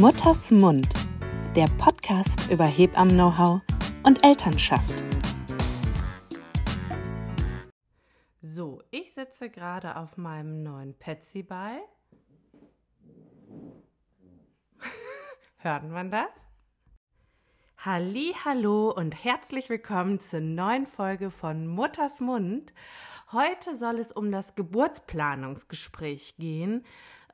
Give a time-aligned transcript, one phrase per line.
[0.00, 0.88] Mutters Mund,
[1.54, 3.60] der Podcast über Hebammen-Know-how
[4.02, 4.92] und Elternschaft.
[8.42, 11.78] So, ich sitze gerade auf meinem neuen Petsy-Ball.
[15.58, 16.32] Hört man das?
[17.78, 22.74] Halli, hallo und herzlich willkommen zur neuen Folge von Mutters Mund.
[23.30, 26.84] Heute soll es um das Geburtsplanungsgespräch gehen.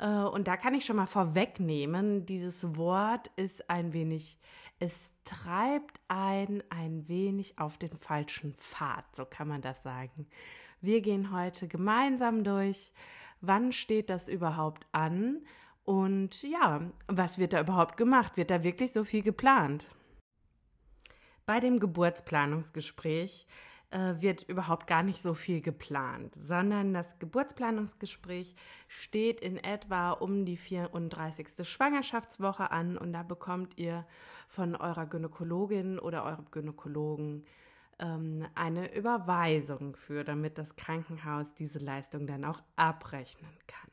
[0.01, 4.39] Äh, und da kann ich schon mal vorwegnehmen, dieses Wort ist ein wenig,
[4.79, 10.27] es treibt ein ein wenig auf den falschen Pfad, so kann man das sagen.
[10.81, 12.93] Wir gehen heute gemeinsam durch,
[13.43, 15.45] wann steht das überhaupt an
[15.85, 18.37] und ja, was wird da überhaupt gemacht?
[18.37, 19.87] Wird da wirklich so viel geplant?
[21.45, 23.47] Bei dem Geburtsplanungsgespräch
[23.93, 28.55] wird überhaupt gar nicht so viel geplant, sondern das Geburtsplanungsgespräch
[28.87, 31.67] steht in etwa um die 34.
[31.69, 34.07] Schwangerschaftswoche an und da bekommt ihr
[34.49, 37.45] von eurer Gynäkologin oder eurem Gynäkologen
[37.99, 43.90] ähm, eine Überweisung für, damit das Krankenhaus diese Leistung dann auch abrechnen kann.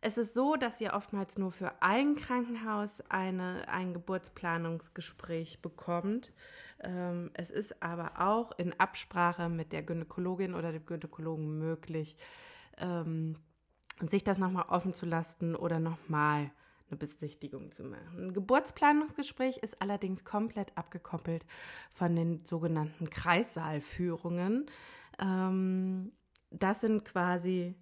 [0.00, 6.32] Es ist so, dass ihr oftmals nur für ein Krankenhaus eine, ein Geburtsplanungsgespräch bekommt.
[6.80, 12.16] Ähm, es ist aber auch in Absprache mit der Gynäkologin oder dem Gynäkologen möglich,
[12.78, 13.36] ähm,
[14.00, 16.52] sich das nochmal offen zu lassen oder nochmal
[16.90, 18.28] eine Besichtigung zu machen.
[18.28, 21.44] Ein Geburtsplanungsgespräch ist allerdings komplett abgekoppelt
[21.92, 24.66] von den sogenannten Kreissaalführungen.
[25.18, 26.12] Ähm,
[26.50, 27.74] das sind quasi,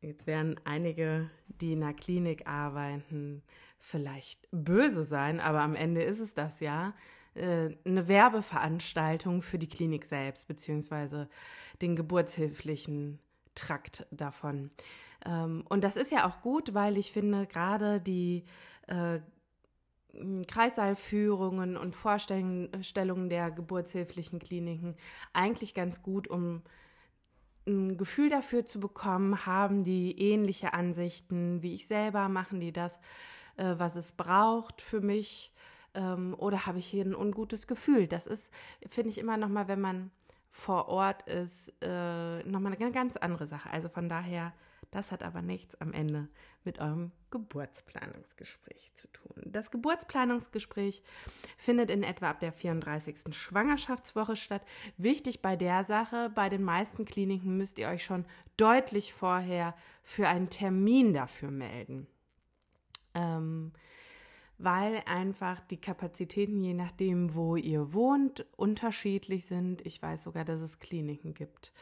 [0.00, 1.30] jetzt werden einige,
[1.62, 3.42] die in der Klinik arbeiten,
[3.78, 6.94] vielleicht böse sein, aber am Ende ist es das ja.
[7.34, 11.28] Äh, eine Werbeveranstaltung für die Klinik selbst, beziehungsweise
[11.80, 13.18] den geburtshilflichen
[13.54, 14.70] Trakt davon.
[15.24, 18.44] Ähm, und das ist ja auch gut, weil ich finde, gerade die
[18.86, 19.20] äh,
[20.46, 24.94] Kreissaalführungen und Vorstellungen der geburtshilflichen Kliniken
[25.32, 26.62] eigentlich ganz gut, um
[27.66, 32.98] ein Gefühl dafür zu bekommen, haben die ähnliche Ansichten wie ich selber, machen die das,
[33.56, 35.52] äh, was es braucht für mich
[35.94, 38.06] ähm, oder habe ich hier ein ungutes Gefühl?
[38.06, 38.50] Das ist,
[38.88, 40.10] finde ich immer nochmal, wenn man
[40.50, 43.70] vor Ort ist, äh, nochmal eine ganz andere Sache.
[43.70, 44.52] Also von daher,
[44.92, 46.28] das hat aber nichts am Ende
[46.64, 49.42] mit eurem Geburtsplanungsgespräch zu tun.
[49.46, 51.02] Das Geburtsplanungsgespräch
[51.56, 53.34] findet in etwa ab der 34.
[53.34, 54.62] Schwangerschaftswoche statt.
[54.98, 58.26] Wichtig bei der Sache, bei den meisten Kliniken müsst ihr euch schon
[58.58, 62.06] deutlich vorher für einen Termin dafür melden.
[63.14, 63.72] Ähm,
[64.62, 69.84] weil einfach die Kapazitäten, je nachdem, wo ihr wohnt, unterschiedlich sind.
[69.84, 71.72] Ich weiß sogar, dass es Kliniken gibt,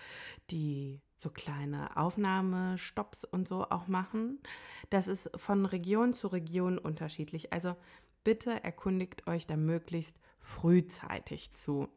[0.50, 4.40] die so kleine Aufnahmestopps und so auch machen.
[4.88, 7.52] Das ist von Region zu Region unterschiedlich.
[7.52, 7.76] Also
[8.24, 11.88] bitte erkundigt euch da möglichst frühzeitig zu.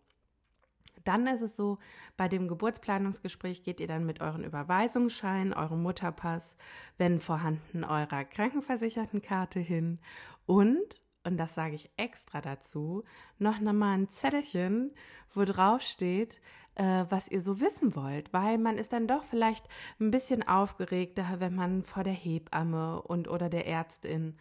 [1.04, 1.80] Dann ist es so,
[2.18, 6.56] bei dem Geburtsplanungsgespräch geht ihr dann mit euren Überweisungsschein, eurem Mutterpass,
[6.98, 10.00] wenn vorhanden, eurer Krankenversichertenkarte hin
[10.46, 13.04] und, und das sage ich extra dazu,
[13.40, 14.92] noch einmal ein Zettelchen,
[15.34, 16.40] wo drauf steht,
[16.76, 19.68] äh, was ihr so wissen wollt, weil man ist dann doch vielleicht
[20.00, 24.38] ein bisschen aufgeregter, wenn man vor der Hebamme und oder der Ärztin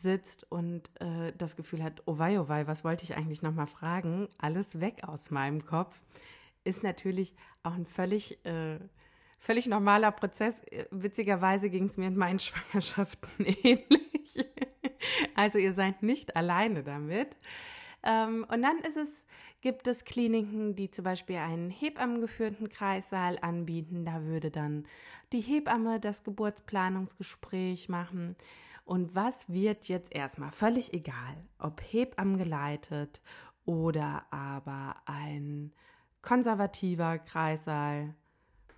[0.00, 3.66] sitzt und äh, das Gefühl hat, oh wei, oh wei, was wollte ich eigentlich nochmal
[3.66, 4.28] fragen?
[4.38, 5.98] Alles weg aus meinem Kopf.
[6.64, 8.78] Ist natürlich auch ein völlig, äh,
[9.38, 10.62] völlig normaler Prozess.
[10.90, 13.28] Witzigerweise ging es mir in meinen Schwangerschaften
[13.62, 14.44] ähnlich.
[15.34, 17.36] also ihr seid nicht alleine damit.
[18.02, 19.24] Ähm, und dann ist es,
[19.60, 24.04] gibt es Kliniken, die zum Beispiel einen hebammengeführten Kreissaal anbieten.
[24.04, 24.86] Da würde dann
[25.32, 28.36] die Hebamme das Geburtsplanungsgespräch machen.
[28.86, 33.20] Und was wird jetzt erstmal völlig egal, ob Hebammen geleitet
[33.64, 35.72] oder aber ein
[36.22, 38.14] konservativer Kreissaal,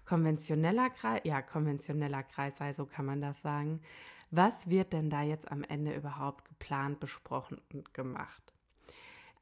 [0.07, 3.83] konventioneller Kreis, ja, konventioneller Kreissaal, so kann man das sagen.
[4.31, 8.55] Was wird denn da jetzt am Ende überhaupt geplant, besprochen und gemacht?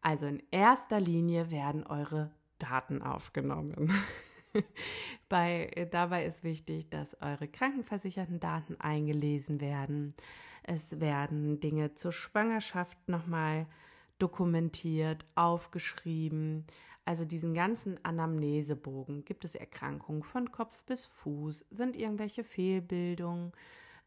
[0.02, 3.92] Also in erster Linie werden eure Daten aufgenommen.
[5.28, 10.14] Bei, dabei ist wichtig, dass eure krankenversicherten Daten eingelesen werden.
[10.62, 13.66] Es werden Dinge zur Schwangerschaft nochmal
[14.18, 16.64] dokumentiert, aufgeschrieben.
[17.04, 19.24] Also diesen ganzen Anamnesebogen.
[19.24, 21.66] Gibt es Erkrankungen von Kopf bis Fuß?
[21.70, 23.52] Sind irgendwelche Fehlbildungen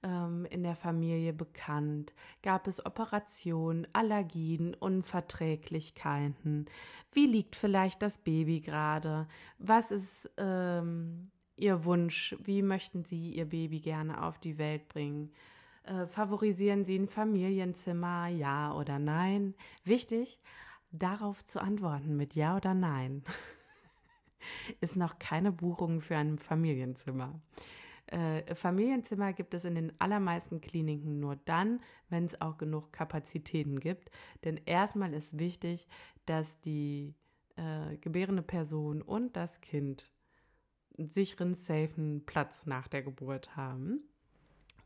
[0.04, 2.13] ähm, in der Familie bekannt?
[2.44, 6.66] Gab es Operationen, Allergien, Unverträglichkeiten?
[7.12, 9.28] Wie liegt vielleicht das Baby gerade?
[9.57, 12.36] Was ist ähm, Ihr Wunsch?
[12.44, 15.31] Wie möchten Sie Ihr Baby gerne auf die Welt bringen?
[15.84, 19.56] Äh, favorisieren Sie ein Familienzimmer, ja oder nein?
[19.84, 20.40] Wichtig,
[20.92, 23.24] darauf zu antworten mit ja oder nein.
[24.81, 27.40] Ist noch keine Buchung für ein Familienzimmer.
[28.11, 33.79] Äh, Familienzimmer gibt es in den allermeisten Kliniken nur dann, wenn es auch genug Kapazitäten
[33.79, 34.09] gibt.
[34.44, 35.88] Denn erstmal ist wichtig,
[36.25, 37.13] dass die
[37.56, 40.09] äh, gebärende Person und das Kind
[40.97, 44.01] einen sicheren, safen Platz nach der Geburt haben.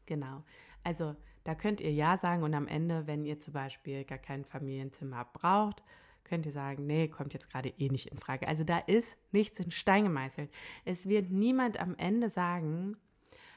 [0.06, 0.44] Genau.
[0.84, 4.46] Also da könnt ihr Ja sagen und am Ende, wenn ihr zum Beispiel gar kein
[4.46, 5.84] Familienzimmer braucht,
[6.24, 8.48] könnt ihr sagen, nee, kommt jetzt gerade eh nicht in Frage.
[8.48, 10.52] Also da ist nichts in Stein gemeißelt.
[10.86, 12.98] Es wird niemand am Ende sagen,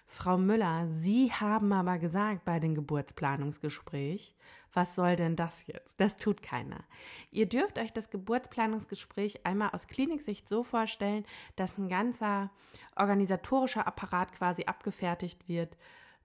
[0.06, 4.34] Frau Müller, Sie haben aber gesagt bei dem Geburtsplanungsgespräch,
[4.72, 6.00] was soll denn das jetzt?
[6.00, 6.84] Das tut keiner.
[7.30, 11.24] Ihr dürft euch das Geburtsplanungsgespräch einmal aus Kliniksicht so vorstellen,
[11.56, 12.50] dass ein ganzer
[12.94, 15.76] organisatorischer Apparat quasi abgefertigt wird,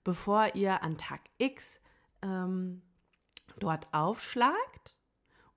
[0.04, 1.80] bevor ihr an Tag X
[2.22, 2.82] ähm,
[3.58, 4.98] dort aufschlagt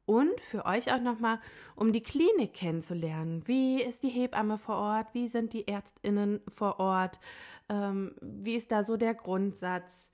[0.07, 1.41] und für euch auch nochmal,
[1.77, 3.43] um die Klinik kennenzulernen.
[3.47, 5.09] Wie ist die Hebamme vor Ort?
[5.13, 7.19] Wie sind die Ärztinnen vor Ort?
[7.69, 10.11] Ähm, wie ist da so der Grundsatz?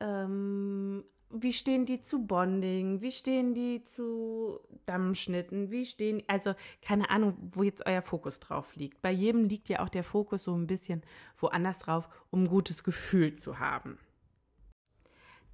[0.00, 3.02] Ähm, wie stehen die zu Bonding?
[3.02, 5.70] Wie stehen die zu Dammschnitten?
[5.70, 9.02] Wie stehen, also keine Ahnung, wo jetzt euer Fokus drauf liegt.
[9.02, 11.02] Bei jedem liegt ja auch der Fokus so ein bisschen
[11.38, 13.98] woanders drauf, um ein gutes Gefühl zu haben.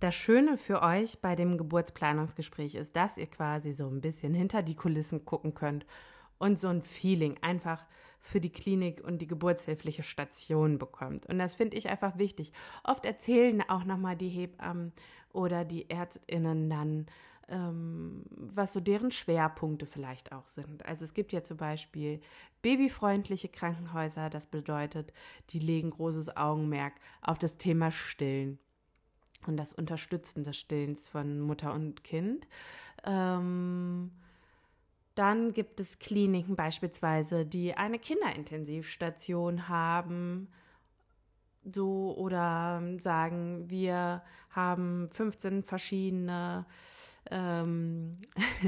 [0.01, 4.63] Das Schöne für euch bei dem Geburtsplanungsgespräch ist, dass ihr quasi so ein bisschen hinter
[4.63, 5.87] die Kulissen gucken könnt
[6.39, 7.87] und so ein Feeling einfach
[8.21, 11.27] für die Klinik und die geburtshilfliche Station bekommt.
[11.27, 12.53] Und das finde ich einfach wichtig.
[12.83, 14.93] Oft erzählen auch nochmal die Hebammen
[15.33, 17.07] oder die Ärztinnen dann,
[17.49, 20.87] ähm, was so deren Schwerpunkte vielleicht auch sind.
[20.87, 22.21] Also es gibt ja zum Beispiel
[22.63, 24.31] babyfreundliche Krankenhäuser.
[24.31, 25.13] Das bedeutet,
[25.51, 28.59] die legen großes Augenmerk auf das Thema Stillen
[29.49, 32.47] und das Unterstützen des Stillens von Mutter und Kind.
[33.05, 34.11] Ähm,
[35.15, 40.49] dann gibt es Kliniken beispielsweise, die eine Kinderintensivstation haben,
[41.73, 46.67] so oder sagen, wir haben 15 verschiedene
[47.31, 48.19] ähm,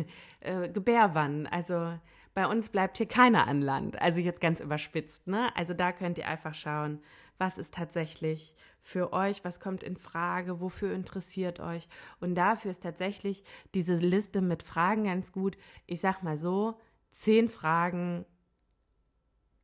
[0.40, 1.46] äh, Gebärwannen.
[1.46, 1.98] Also
[2.36, 3.98] bei uns bleibt hier keiner an Land.
[3.98, 5.48] Also jetzt ganz überspitzt, ne?
[5.56, 7.00] Also da könnt ihr einfach schauen,
[7.38, 11.88] was ist tatsächlich für euch, was kommt in Frage, wofür interessiert euch.
[12.20, 13.42] Und dafür ist tatsächlich
[13.72, 15.56] diese Liste mit Fragen ganz gut.
[15.86, 16.78] Ich sag mal so,
[17.10, 18.26] zehn Fragen,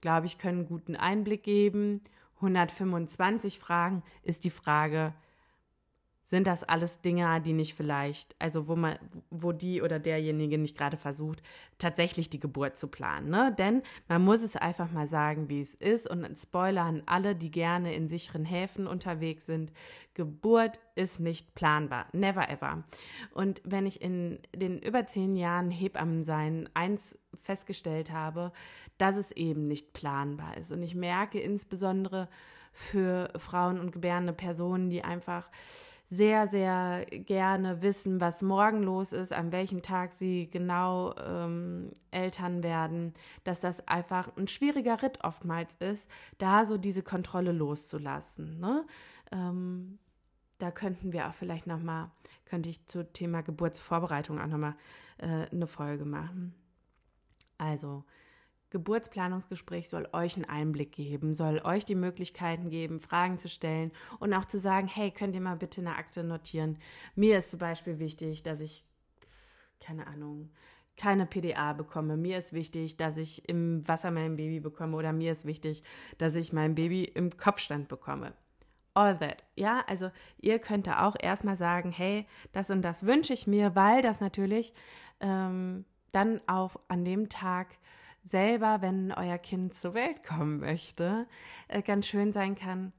[0.01, 2.01] glaube ich, können einen guten Einblick geben.
[2.37, 5.13] 125 Fragen ist die Frage,
[6.33, 8.97] sind das alles Dinge, die nicht vielleicht, also wo man,
[9.29, 11.43] wo die oder derjenige nicht gerade versucht,
[11.77, 13.29] tatsächlich die Geburt zu planen.
[13.29, 13.55] Ne?
[13.59, 16.09] Denn man muss es einfach mal sagen, wie es ist.
[16.09, 19.73] Und ein Spoiler an alle, die gerne in sicheren Häfen unterwegs sind.
[20.15, 22.07] Geburt ist nicht planbar.
[22.15, 22.83] Never ever.
[23.35, 28.53] Und wenn ich in den über zehn Jahren Hebammensein eins festgestellt habe,
[28.97, 30.73] dass es eben nicht planbar ist.
[30.73, 32.31] Und ich merke insbesondere
[32.73, 35.51] für Frauen und gebärende Personen, die einfach
[36.13, 42.63] sehr, sehr gerne wissen, was morgen los ist, an welchem Tag sie genau ähm, Eltern
[42.63, 43.15] werden,
[43.45, 48.61] dass das einfach ein schwieriger Ritt oftmals ist, da so diese Kontrolle loszulassen.
[48.61, 48.85] Ne?
[49.31, 49.99] Ähm,
[50.59, 52.11] da könnten wir auch vielleicht nochmal,
[52.45, 54.75] könnte ich zu Thema Geburtsvorbereitung auch nochmal
[55.17, 56.55] äh, eine Folge machen.
[57.57, 58.05] Also,
[58.73, 64.33] Geburtsplanungsgespräch soll euch einen Einblick geben, soll euch die Möglichkeiten geben, Fragen zu stellen und
[64.33, 66.79] auch zu sagen, hey, könnt ihr mal bitte eine Akte notieren?
[67.15, 68.85] Mir ist zum Beispiel wichtig, dass ich,
[69.79, 70.51] keine Ahnung,
[70.97, 72.17] keine PDA bekomme.
[72.17, 75.83] Mir ist wichtig, dass ich im Wasser mein Baby bekomme oder mir ist wichtig,
[76.17, 78.33] dass ich mein Baby im Kopfstand bekomme.
[78.95, 79.45] All that.
[79.55, 83.75] Ja, also ihr könnt da auch erstmal sagen, hey, das und das wünsche ich mir,
[83.75, 84.73] weil das natürlich
[85.21, 87.69] ähm, dann auch an dem Tag
[88.25, 91.27] selber, wenn euer Kind zur Welt kommen möchte,
[91.69, 92.93] äh, ganz schön sein kann.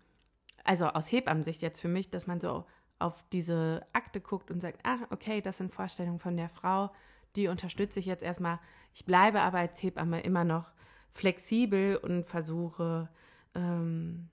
[0.63, 2.65] Also aus Hebammensicht jetzt für mich, dass man so
[2.99, 6.91] auf diese Akte guckt und sagt, ah, okay, das sind Vorstellungen von der Frau,
[7.35, 8.59] die unterstütze ich jetzt erstmal.
[8.93, 10.71] Ich bleibe aber als Hebamme immer noch
[11.09, 13.09] flexibel und versuche
[13.55, 14.29] ähm,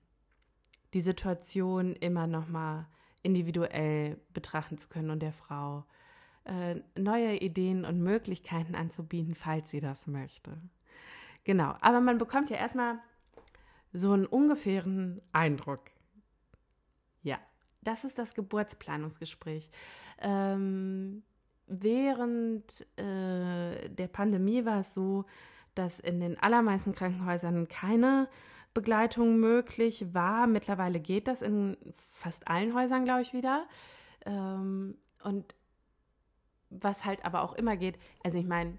[0.95, 2.87] die Situation immer noch mal
[3.23, 5.85] individuell betrachten zu können und der Frau
[6.45, 10.53] äh, neue Ideen und Möglichkeiten anzubieten, falls sie das möchte.
[11.45, 12.99] Genau, aber man bekommt ja erstmal
[13.93, 15.83] so einen ungefähren Eindruck.
[17.23, 17.39] Ja,
[17.83, 19.71] das ist das Geburtsplanungsgespräch.
[20.19, 21.23] Ähm,
[21.67, 22.65] während
[22.99, 25.25] äh, der Pandemie war es so,
[25.75, 28.29] dass in den allermeisten Krankenhäusern keine
[28.75, 30.47] Begleitung möglich war.
[30.47, 33.67] Mittlerweile geht das in fast allen Häusern, glaube ich, wieder.
[34.25, 35.55] Ähm, und
[36.71, 38.79] was halt aber auch immer geht, also ich meine,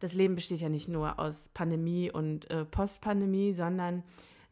[0.00, 4.02] das Leben besteht ja nicht nur aus Pandemie und äh, Postpandemie, sondern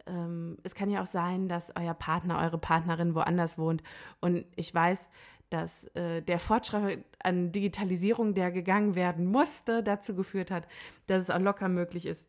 [0.06, 3.82] ähm, es kann ja auch sein, dass euer Partner, eure Partnerin woanders wohnt.
[4.20, 5.08] Und ich weiß,
[5.50, 10.66] dass äh, der Fortschritt an Digitalisierung, der gegangen werden musste, dazu geführt hat,
[11.06, 12.26] dass es auch locker möglich ist,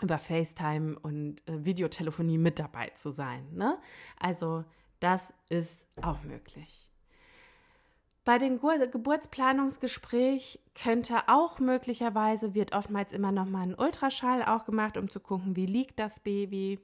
[0.00, 3.46] über FaceTime und äh, Videotelefonie mit dabei zu sein.
[3.52, 3.78] Ne?
[4.18, 4.64] Also
[5.00, 6.90] das ist auch möglich.
[8.26, 14.96] Bei dem Geburtsplanungsgespräch könnte auch möglicherweise, wird oftmals immer noch mal ein Ultraschall auch gemacht,
[14.96, 16.80] um zu gucken, wie liegt das Baby.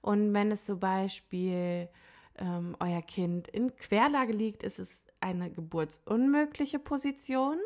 [0.00, 1.90] Und wenn es zum Beispiel
[2.38, 4.88] ähm, euer Kind in Querlage liegt, ist es
[5.20, 7.58] eine geburtsunmögliche Position.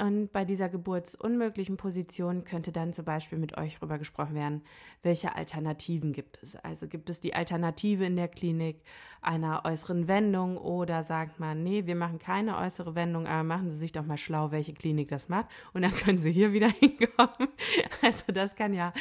[0.00, 4.62] Und bei dieser geburtsunmöglichen Position könnte dann zum Beispiel mit euch darüber gesprochen werden,
[5.02, 6.54] welche Alternativen gibt es.
[6.54, 8.80] Also gibt es die Alternative in der Klinik
[9.22, 13.76] einer äußeren Wendung oder sagt man, nee, wir machen keine äußere Wendung, aber machen Sie
[13.76, 15.46] sich doch mal schlau, welche Klinik das macht.
[15.72, 17.48] Und dann können Sie hier wieder hinkommen.
[18.00, 18.92] Also das kann ja,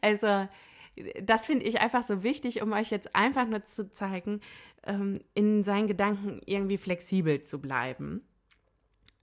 [0.00, 0.46] also
[1.20, 4.40] das finde ich einfach so wichtig, um euch jetzt einfach nur zu zeigen,
[4.84, 8.22] ähm, in seinen Gedanken irgendwie flexibel zu bleiben.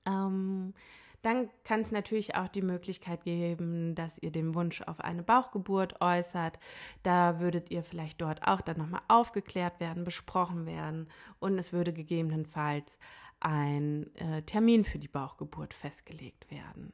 [0.05, 0.73] Ähm,
[1.21, 6.01] dann kann es natürlich auch die Möglichkeit geben, dass ihr den Wunsch auf eine Bauchgeburt
[6.01, 6.59] äußert.
[7.03, 11.09] Da würdet ihr vielleicht dort auch dann nochmal aufgeklärt werden, besprochen werden
[11.39, 12.97] und es würde gegebenenfalls
[13.39, 16.93] ein äh, Termin für die Bauchgeburt festgelegt werden.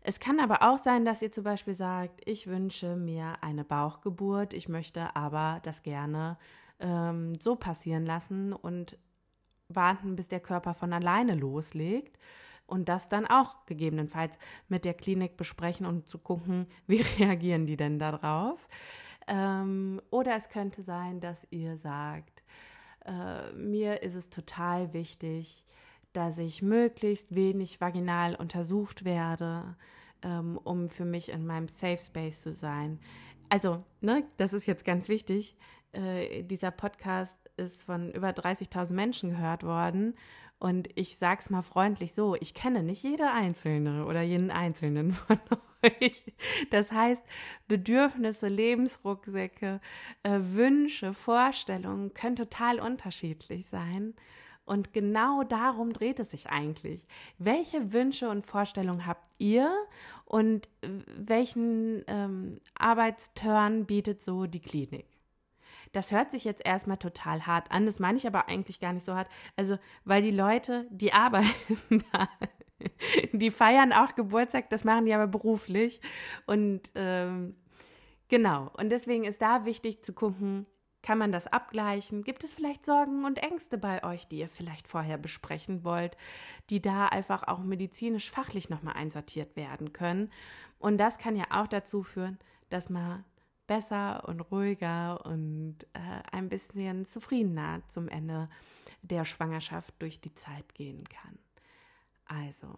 [0.00, 4.52] Es kann aber auch sein, dass ihr zum Beispiel sagt, ich wünsche mir eine Bauchgeburt,
[4.52, 6.36] ich möchte aber das gerne
[6.78, 8.98] ähm, so passieren lassen und
[9.68, 12.18] warten, bis der Körper von alleine loslegt
[12.66, 17.76] und das dann auch gegebenenfalls mit der Klinik besprechen und zu gucken, wie reagieren die
[17.76, 18.68] denn darauf.
[19.26, 22.42] Ähm, oder es könnte sein, dass ihr sagt,
[23.04, 25.64] äh, mir ist es total wichtig,
[26.12, 29.76] dass ich möglichst wenig vaginal untersucht werde,
[30.22, 33.00] ähm, um für mich in meinem Safe Space zu sein.
[33.48, 35.56] Also, ne, das ist jetzt ganz wichtig.
[35.92, 40.14] Äh, dieser Podcast ist von über 30.000 Menschen gehört worden
[40.58, 45.38] und ich sag's mal freundlich so, ich kenne nicht jede Einzelne oder jeden Einzelnen von
[45.82, 46.32] euch.
[46.70, 47.24] Das heißt,
[47.68, 49.80] Bedürfnisse, Lebensrucksäcke,
[50.22, 54.14] äh, Wünsche, Vorstellungen können total unterschiedlich sein.
[54.64, 57.06] Und genau darum dreht es sich eigentlich.
[57.36, 59.70] Welche Wünsche und Vorstellungen habt ihr
[60.24, 65.13] und äh, welchen ähm, Arbeitsturn bietet so die Klinik?
[65.94, 69.06] Das hört sich jetzt erstmal total hart an, das meine ich aber eigentlich gar nicht
[69.06, 69.28] so hart.
[69.56, 72.28] Also, weil die Leute, die arbeiten da,
[73.32, 76.00] die feiern auch Geburtstag, das machen die aber beruflich.
[76.46, 77.54] Und ähm,
[78.28, 80.66] genau, und deswegen ist da wichtig zu gucken,
[81.00, 82.24] kann man das abgleichen?
[82.24, 86.16] Gibt es vielleicht Sorgen und Ängste bei euch, die ihr vielleicht vorher besprechen wollt,
[86.70, 90.32] die da einfach auch medizinisch fachlich nochmal einsortiert werden können?
[90.78, 92.38] Und das kann ja auch dazu führen,
[92.70, 93.22] dass man
[93.66, 98.48] besser und ruhiger und äh, ein bisschen zufriedener zum Ende
[99.02, 101.38] der Schwangerschaft durch die Zeit gehen kann.
[102.26, 102.68] Also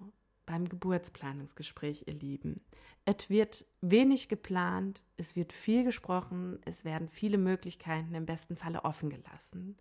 [0.46, 2.62] beim Geburtsplanungsgespräch, ihr Lieben.
[3.04, 8.84] Es wird wenig geplant, es wird viel gesprochen, es werden viele Möglichkeiten im besten Falle
[8.84, 9.76] offen gelassen.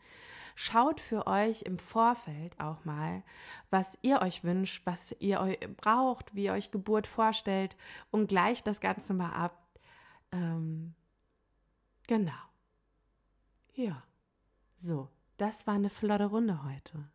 [0.55, 3.23] Schaut für euch im Vorfeld auch mal,
[3.69, 7.75] was ihr euch wünscht, was ihr euch braucht, wie ihr euch Geburt vorstellt
[8.09, 9.64] und gleicht das Ganze mal ab
[10.31, 10.93] ähm,
[12.07, 12.31] genau.
[13.73, 14.03] Ja.
[14.75, 17.09] So, das war eine flotte Runde heute.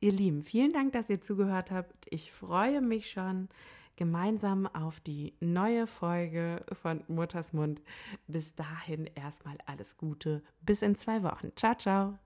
[0.00, 2.06] Ihr Lieben, vielen Dank, dass ihr zugehört habt.
[2.10, 3.48] Ich freue mich schon
[3.96, 7.80] gemeinsam auf die neue Folge von Mutters Mund.
[8.26, 10.42] Bis dahin erstmal alles Gute.
[10.60, 11.52] Bis in zwei Wochen.
[11.56, 12.18] Ciao, ciao.